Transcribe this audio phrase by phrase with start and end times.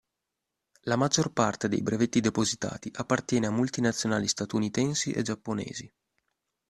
[0.85, 5.93] La maggior parte dei brevetti depositati appartiene a multinazionali statunitensi e giapponesi.